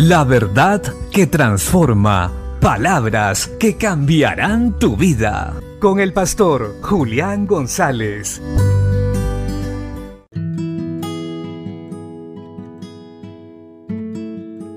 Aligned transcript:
La 0.00 0.22
verdad 0.22 0.80
que 1.10 1.26
transforma. 1.26 2.32
Palabras 2.60 3.48
que 3.58 3.76
cambiarán 3.76 4.78
tu 4.78 4.96
vida. 4.96 5.60
Con 5.80 5.98
el 5.98 6.12
pastor 6.12 6.76
Julián 6.82 7.48
González. 7.48 8.40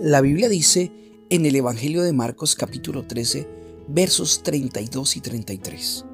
La 0.00 0.22
Biblia 0.22 0.48
dice 0.48 0.90
en 1.28 1.44
el 1.44 1.54
Evangelio 1.54 2.02
de 2.02 2.14
Marcos 2.14 2.54
capítulo 2.54 3.06
13, 3.06 3.46
versos 3.88 4.42
32 4.42 5.16
y 5.16 5.20
33. 5.20 6.06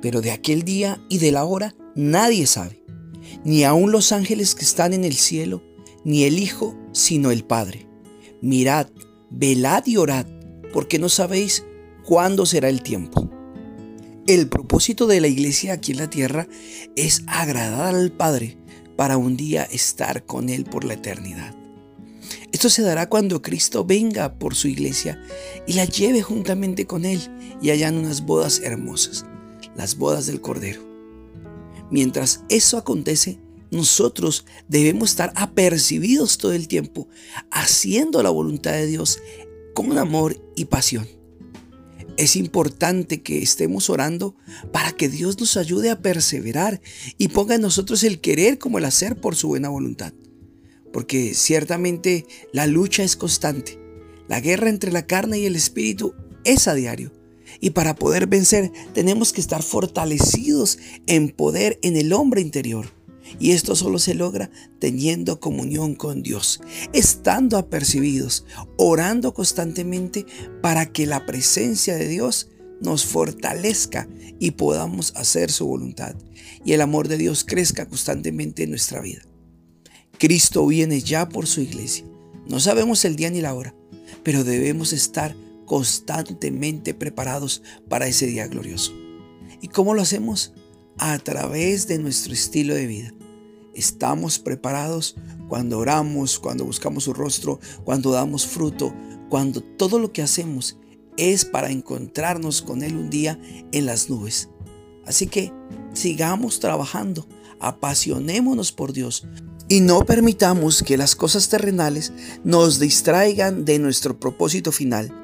Pero 0.00 0.20
de 0.20 0.30
aquel 0.30 0.62
día 0.62 1.00
y 1.08 1.18
de 1.18 1.32
la 1.32 1.42
hora 1.42 1.74
nadie 1.96 2.46
sabe, 2.46 2.84
ni 3.44 3.64
aun 3.64 3.90
los 3.90 4.12
ángeles 4.12 4.54
que 4.54 4.64
están 4.64 4.92
en 4.92 5.02
el 5.02 5.14
cielo, 5.14 5.64
ni 6.04 6.22
el 6.22 6.38
Hijo, 6.38 6.76
sino 6.92 7.32
el 7.32 7.42
Padre. 7.42 7.89
Mirad, 8.42 8.88
velad 9.30 9.86
y 9.86 9.96
orad, 9.96 10.26
porque 10.72 10.98
no 10.98 11.08
sabéis 11.08 11.64
cuándo 12.04 12.46
será 12.46 12.68
el 12.68 12.82
tiempo. 12.82 13.30
El 14.26 14.48
propósito 14.48 15.06
de 15.06 15.20
la 15.20 15.28
iglesia 15.28 15.72
aquí 15.72 15.92
en 15.92 15.98
la 15.98 16.10
tierra 16.10 16.46
es 16.96 17.22
agradar 17.26 17.94
al 17.94 18.12
Padre 18.12 18.56
para 18.96 19.16
un 19.16 19.36
día 19.36 19.64
estar 19.64 20.24
con 20.24 20.48
Él 20.48 20.64
por 20.64 20.84
la 20.84 20.94
eternidad. 20.94 21.54
Esto 22.52 22.68
se 22.68 22.82
dará 22.82 23.08
cuando 23.08 23.42
Cristo 23.42 23.84
venga 23.84 24.34
por 24.38 24.54
su 24.54 24.68
iglesia 24.68 25.22
y 25.66 25.74
la 25.74 25.84
lleve 25.84 26.22
juntamente 26.22 26.86
con 26.86 27.04
Él 27.04 27.20
y 27.62 27.70
hayan 27.70 27.96
unas 27.96 28.26
bodas 28.26 28.60
hermosas, 28.60 29.24
las 29.74 29.96
bodas 29.96 30.26
del 30.26 30.40
Cordero. 30.40 30.82
Mientras 31.90 32.44
eso 32.48 32.76
acontece, 32.76 33.40
nosotros 33.70 34.44
debemos 34.68 35.10
estar 35.10 35.32
apercibidos 35.36 36.38
todo 36.38 36.52
el 36.52 36.68
tiempo, 36.68 37.08
haciendo 37.50 38.22
la 38.22 38.30
voluntad 38.30 38.72
de 38.72 38.86
Dios 38.86 39.18
con 39.74 39.96
amor 39.96 40.42
y 40.56 40.66
pasión. 40.66 41.06
Es 42.16 42.36
importante 42.36 43.22
que 43.22 43.42
estemos 43.42 43.88
orando 43.88 44.36
para 44.72 44.92
que 44.92 45.08
Dios 45.08 45.40
nos 45.40 45.56
ayude 45.56 45.90
a 45.90 46.02
perseverar 46.02 46.82
y 47.16 47.28
ponga 47.28 47.54
en 47.54 47.62
nosotros 47.62 48.02
el 48.02 48.20
querer 48.20 48.58
como 48.58 48.78
el 48.78 48.84
hacer 48.84 49.18
por 49.18 49.36
su 49.36 49.48
buena 49.48 49.70
voluntad. 49.70 50.12
Porque 50.92 51.34
ciertamente 51.34 52.26
la 52.52 52.66
lucha 52.66 53.04
es 53.04 53.16
constante. 53.16 53.78
La 54.28 54.40
guerra 54.40 54.68
entre 54.68 54.92
la 54.92 55.06
carne 55.06 55.38
y 55.38 55.46
el 55.46 55.56
espíritu 55.56 56.14
es 56.44 56.68
a 56.68 56.74
diario. 56.74 57.12
Y 57.58 57.70
para 57.70 57.94
poder 57.94 58.26
vencer 58.26 58.70
tenemos 58.92 59.32
que 59.32 59.40
estar 59.40 59.62
fortalecidos 59.62 60.78
en 61.06 61.30
poder 61.30 61.78
en 61.82 61.96
el 61.96 62.12
hombre 62.12 62.40
interior. 62.40 62.99
Y 63.38 63.52
esto 63.52 63.76
solo 63.76 63.98
se 63.98 64.14
logra 64.14 64.50
teniendo 64.78 65.40
comunión 65.40 65.94
con 65.94 66.22
Dios, 66.22 66.60
estando 66.92 67.58
apercibidos, 67.58 68.44
orando 68.76 69.34
constantemente 69.34 70.26
para 70.62 70.86
que 70.92 71.06
la 71.06 71.26
presencia 71.26 71.96
de 71.96 72.08
Dios 72.08 72.48
nos 72.80 73.04
fortalezca 73.04 74.08
y 74.38 74.52
podamos 74.52 75.12
hacer 75.16 75.50
su 75.50 75.66
voluntad 75.66 76.16
y 76.64 76.72
el 76.72 76.80
amor 76.80 77.08
de 77.08 77.16
Dios 77.16 77.44
crezca 77.44 77.86
constantemente 77.86 78.64
en 78.64 78.70
nuestra 78.70 79.00
vida. 79.00 79.22
Cristo 80.18 80.66
viene 80.66 81.00
ya 81.00 81.28
por 81.28 81.46
su 81.46 81.60
iglesia. 81.60 82.04
No 82.46 82.60
sabemos 82.60 83.04
el 83.04 83.16
día 83.16 83.30
ni 83.30 83.40
la 83.40 83.54
hora, 83.54 83.74
pero 84.22 84.44
debemos 84.44 84.92
estar 84.92 85.34
constantemente 85.64 86.94
preparados 86.94 87.62
para 87.88 88.06
ese 88.06 88.26
día 88.26 88.46
glorioso. 88.48 88.92
¿Y 89.62 89.68
cómo 89.68 89.94
lo 89.94 90.02
hacemos? 90.02 90.52
A 91.02 91.18
través 91.18 91.88
de 91.88 91.98
nuestro 91.98 92.34
estilo 92.34 92.74
de 92.74 92.86
vida. 92.86 93.14
Estamos 93.74 94.38
preparados 94.38 95.16
cuando 95.48 95.78
oramos, 95.78 96.38
cuando 96.38 96.66
buscamos 96.66 97.04
su 97.04 97.14
rostro, 97.14 97.58
cuando 97.84 98.10
damos 98.10 98.46
fruto, 98.46 98.94
cuando 99.30 99.62
todo 99.62 99.98
lo 99.98 100.12
que 100.12 100.20
hacemos 100.20 100.76
es 101.16 101.46
para 101.46 101.70
encontrarnos 101.70 102.60
con 102.60 102.82
Él 102.82 102.96
un 102.96 103.08
día 103.08 103.40
en 103.72 103.86
las 103.86 104.10
nubes. 104.10 104.50
Así 105.06 105.26
que 105.26 105.54
sigamos 105.94 106.60
trabajando, 106.60 107.26
apasionémonos 107.60 108.70
por 108.70 108.92
Dios 108.92 109.26
y 109.68 109.80
no 109.80 110.04
permitamos 110.04 110.82
que 110.82 110.98
las 110.98 111.16
cosas 111.16 111.48
terrenales 111.48 112.12
nos 112.44 112.78
distraigan 112.78 113.64
de 113.64 113.78
nuestro 113.78 114.20
propósito 114.20 114.70
final 114.70 115.16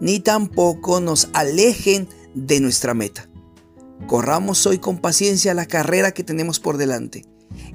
ni 0.00 0.18
tampoco 0.18 1.00
nos 1.00 1.28
alejen 1.34 2.08
de 2.34 2.58
nuestra 2.60 2.94
meta. 2.94 3.29
Corramos 4.06 4.66
hoy 4.66 4.78
con 4.78 4.98
paciencia 4.98 5.54
la 5.54 5.66
carrera 5.66 6.12
que 6.12 6.24
tenemos 6.24 6.60
por 6.60 6.76
delante 6.76 7.24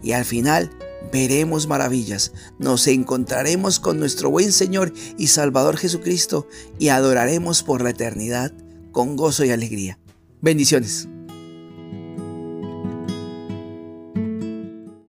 y 0.01 0.11
al 0.13 0.25
final 0.25 0.71
veremos 1.11 1.67
maravillas, 1.67 2.33
nos 2.59 2.87
encontraremos 2.87 3.79
con 3.79 3.99
nuestro 3.99 4.29
buen 4.29 4.51
Señor 4.51 4.93
y 5.17 5.27
Salvador 5.27 5.77
Jesucristo 5.77 6.47
y 6.79 6.89
adoraremos 6.89 7.63
por 7.63 7.81
la 7.81 7.91
eternidad 7.91 8.53
con 8.91 9.15
gozo 9.15 9.45
y 9.45 9.51
alegría. 9.51 9.99
Bendiciones. 10.41 11.07